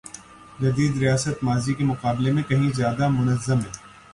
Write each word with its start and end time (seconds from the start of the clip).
جدید 0.59 0.97
ریاست 0.97 1.43
ماضی 1.43 1.73
کے 1.73 1.83
مقابلے 1.83 2.31
میں 2.31 2.43
کہیں 2.43 2.69
زیادہ 2.71 3.07
منظم 3.07 3.59
ہے۔ 3.59 3.71